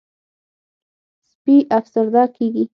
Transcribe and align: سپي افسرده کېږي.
سپي 1.29 1.55
افسرده 1.77 2.23
کېږي. 2.35 2.63